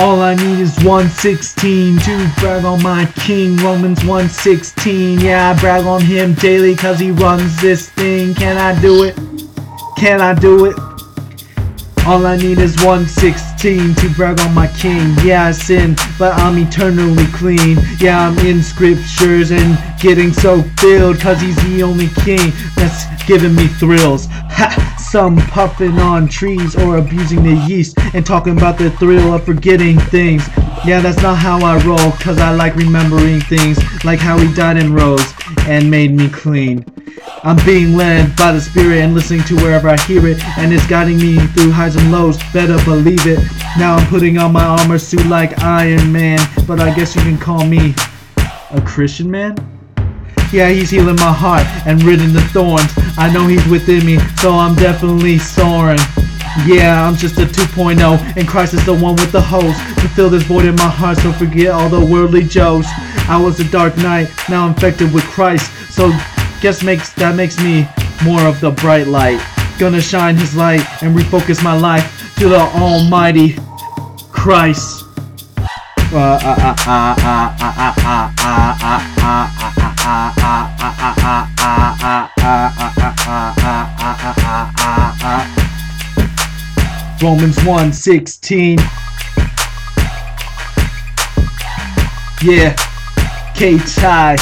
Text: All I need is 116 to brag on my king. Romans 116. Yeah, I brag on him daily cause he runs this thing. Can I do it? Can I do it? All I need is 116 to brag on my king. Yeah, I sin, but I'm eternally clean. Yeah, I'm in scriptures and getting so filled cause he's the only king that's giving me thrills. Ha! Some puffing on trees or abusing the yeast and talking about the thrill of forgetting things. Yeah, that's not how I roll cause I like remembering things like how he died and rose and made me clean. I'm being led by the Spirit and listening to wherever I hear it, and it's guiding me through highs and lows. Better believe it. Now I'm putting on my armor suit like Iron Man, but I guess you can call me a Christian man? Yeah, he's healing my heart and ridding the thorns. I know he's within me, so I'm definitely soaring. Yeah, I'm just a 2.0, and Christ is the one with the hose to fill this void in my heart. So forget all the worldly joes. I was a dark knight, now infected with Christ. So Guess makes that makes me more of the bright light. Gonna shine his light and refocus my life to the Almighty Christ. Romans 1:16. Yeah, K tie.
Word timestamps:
All 0.00 0.22
I 0.22 0.34
need 0.34 0.58
is 0.60 0.74
116 0.78 1.98
to 1.98 2.30
brag 2.38 2.64
on 2.64 2.82
my 2.82 3.04
king. 3.16 3.58
Romans 3.58 4.02
116. 4.02 5.20
Yeah, 5.20 5.50
I 5.50 5.60
brag 5.60 5.84
on 5.84 6.00
him 6.00 6.32
daily 6.32 6.74
cause 6.74 6.98
he 6.98 7.10
runs 7.10 7.60
this 7.60 7.90
thing. 7.90 8.34
Can 8.34 8.56
I 8.56 8.80
do 8.80 9.04
it? 9.04 9.14
Can 9.98 10.22
I 10.22 10.32
do 10.32 10.64
it? 10.64 10.78
All 12.06 12.24
I 12.24 12.36
need 12.36 12.58
is 12.60 12.82
116 12.82 13.94
to 13.96 14.08
brag 14.14 14.40
on 14.40 14.54
my 14.54 14.68
king. 14.68 15.14
Yeah, 15.22 15.44
I 15.44 15.52
sin, 15.52 15.96
but 16.18 16.32
I'm 16.32 16.56
eternally 16.56 17.26
clean. 17.34 17.76
Yeah, 17.98 18.26
I'm 18.26 18.38
in 18.38 18.62
scriptures 18.62 19.50
and 19.50 19.78
getting 20.00 20.32
so 20.32 20.62
filled 20.78 21.20
cause 21.20 21.42
he's 21.42 21.56
the 21.68 21.82
only 21.82 22.08
king 22.24 22.52
that's 22.74 23.04
giving 23.26 23.54
me 23.54 23.66
thrills. 23.66 24.28
Ha! 24.30 24.90
Some 25.10 25.36
puffing 25.36 25.98
on 25.98 26.28
trees 26.28 26.76
or 26.76 26.98
abusing 26.98 27.42
the 27.42 27.54
yeast 27.68 27.98
and 28.14 28.24
talking 28.24 28.56
about 28.56 28.78
the 28.78 28.90
thrill 28.92 29.34
of 29.34 29.44
forgetting 29.44 29.98
things. 29.98 30.46
Yeah, 30.86 31.00
that's 31.00 31.20
not 31.20 31.36
how 31.36 31.58
I 31.64 31.84
roll 31.84 32.12
cause 32.12 32.38
I 32.38 32.54
like 32.54 32.76
remembering 32.76 33.40
things 33.40 33.78
like 34.04 34.20
how 34.20 34.38
he 34.38 34.54
died 34.54 34.76
and 34.76 34.94
rose 34.94 35.32
and 35.66 35.90
made 35.90 36.12
me 36.12 36.28
clean. 36.28 36.84
I'm 37.42 37.56
being 37.66 37.96
led 37.96 38.36
by 38.36 38.52
the 38.52 38.60
Spirit 38.60 38.98
and 38.98 39.12
listening 39.12 39.42
to 39.46 39.56
wherever 39.56 39.88
I 39.88 39.96
hear 40.02 40.26
it, 40.28 40.40
and 40.58 40.72
it's 40.72 40.86
guiding 40.86 41.16
me 41.16 41.38
through 41.38 41.72
highs 41.72 41.96
and 41.96 42.12
lows. 42.12 42.38
Better 42.52 42.78
believe 42.84 43.26
it. 43.26 43.40
Now 43.78 43.96
I'm 43.96 44.06
putting 44.06 44.38
on 44.38 44.52
my 44.52 44.64
armor 44.64 44.98
suit 44.98 45.26
like 45.26 45.60
Iron 45.60 46.12
Man, 46.12 46.38
but 46.68 46.78
I 46.78 46.94
guess 46.94 47.16
you 47.16 47.22
can 47.22 47.36
call 47.36 47.66
me 47.66 47.94
a 48.70 48.80
Christian 48.80 49.28
man? 49.28 49.56
Yeah, 50.52 50.68
he's 50.70 50.90
healing 50.90 51.16
my 51.16 51.32
heart 51.32 51.64
and 51.86 52.02
ridding 52.02 52.32
the 52.32 52.40
thorns. 52.52 52.92
I 53.16 53.32
know 53.32 53.46
he's 53.46 53.66
within 53.68 54.04
me, 54.04 54.18
so 54.36 54.52
I'm 54.52 54.74
definitely 54.74 55.38
soaring. 55.38 55.98
Yeah, 56.66 57.06
I'm 57.06 57.16
just 57.16 57.38
a 57.38 57.46
2.0, 57.46 58.36
and 58.36 58.48
Christ 58.48 58.74
is 58.74 58.84
the 58.84 58.94
one 58.94 59.14
with 59.14 59.30
the 59.30 59.40
hose 59.40 59.76
to 60.02 60.08
fill 60.08 60.30
this 60.30 60.42
void 60.42 60.64
in 60.64 60.74
my 60.76 60.88
heart. 60.88 61.18
So 61.18 61.32
forget 61.32 61.70
all 61.70 61.88
the 61.88 62.04
worldly 62.04 62.42
joes. 62.42 62.86
I 63.28 63.40
was 63.40 63.60
a 63.60 63.70
dark 63.70 63.96
knight, 63.98 64.28
now 64.48 64.66
infected 64.66 65.12
with 65.14 65.24
Christ. 65.24 65.70
So 65.92 66.10
Guess 66.60 66.82
makes 66.82 67.10
that 67.14 67.36
makes 67.36 67.58
me 67.58 67.88
more 68.22 68.42
of 68.42 68.60
the 68.60 68.70
bright 68.70 69.06
light. 69.06 69.40
Gonna 69.78 70.02
shine 70.02 70.36
his 70.36 70.54
light 70.54 70.84
and 71.02 71.16
refocus 71.16 71.64
my 71.64 71.74
life 71.74 72.34
to 72.36 72.50
the 72.50 72.58
Almighty 72.58 73.56
Christ. 74.30 75.06
Romans 87.22 87.56
1:16. 87.58 88.78
Yeah, 92.42 92.74
K 93.54 93.78
tie. 93.78 94.36